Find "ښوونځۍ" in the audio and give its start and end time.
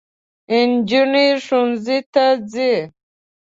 1.45-1.99